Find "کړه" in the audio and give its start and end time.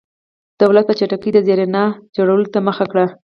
2.91-3.05